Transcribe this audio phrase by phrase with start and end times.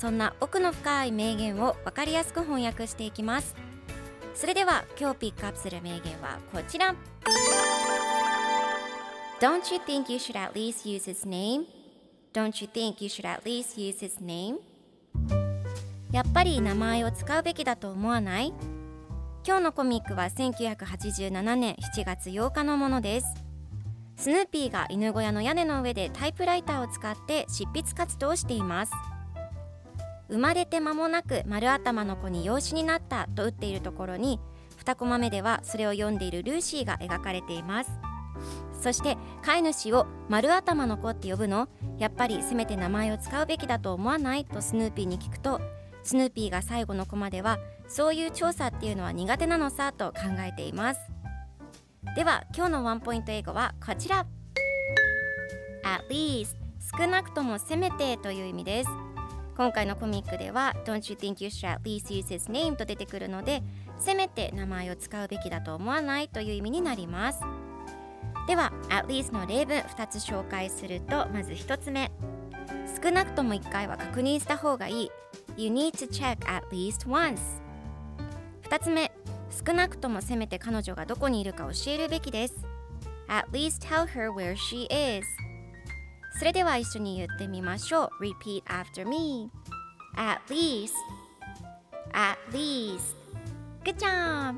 [0.00, 3.54] そんな奥の深い名言を分かりやすく翻訳していきます。
[4.34, 6.94] それでは今日ピックアップする名言はこちら。
[9.40, 11.66] Don't you think you should at least use his name?
[12.32, 14.56] Don't you think you should at least use his name?
[16.12, 18.54] やっぱり名前を使うべきだと思わない？
[19.46, 23.26] 今日のコミックは1987年7月8日のものです。
[24.16, 28.92] スヌーピーが犬小屋の屋根の上でタイプライターを使って執筆活動をしています。
[30.30, 34.40] 生まれて間もなく丸頭の子に養子になったと打っているところに
[34.84, 37.90] 2コマ目ではそれを読んでいるルーシーが描かれています。
[38.80, 41.68] そして飼い主を丸頭の子って呼ぶの？
[41.98, 44.46] やっぱりせめて名前を使うべきだと思わない？
[44.46, 45.60] とスヌーピーに聞くと
[46.02, 49.92] スヌーピーが最後のコマではそういう調査っていうのは苦手なのさ？
[49.92, 51.00] と考えています。
[52.16, 54.24] では今日のワンポイント英語はこちら。
[55.84, 56.56] At least
[56.96, 58.90] 少なくともせめてという意味です。
[59.60, 63.62] 今回のコミックでは Don't you think you should at least use his name と出てくるので
[63.98, 67.40] せめて名前を使うべきだと思わないという意味になります。
[68.46, 72.10] では at least の例文2つ紹介するとまず1つ目。
[73.02, 75.10] 少なくとも1回は確認した方がいい。
[75.58, 77.38] You need to check at least once
[78.62, 79.12] 2つ目。
[79.66, 82.64] 少なくともせめて彼女がどこにいるか教えるべきです。
[83.28, 84.86] At least tell her where she
[85.18, 85.26] is
[86.38, 89.50] それでは一緒に言ってみましょう Repeat after me
[90.16, 90.92] At least
[92.12, 93.16] At least
[93.84, 94.56] Good job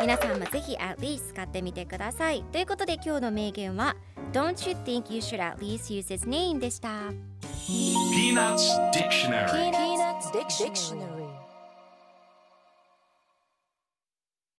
[0.00, 3.96] 皆さんもぜひ at least 使ってみてくださいということで今日の名言は
[4.32, 7.10] Don't you think you should at least use his name でした
[8.12, 11.13] Peanuts Dictionary Peanuts Dictionary.